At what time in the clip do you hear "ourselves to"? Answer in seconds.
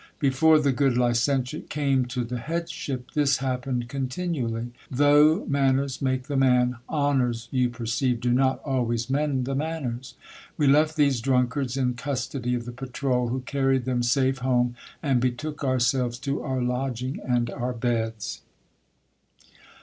15.63-16.41